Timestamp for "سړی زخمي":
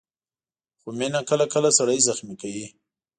1.77-2.35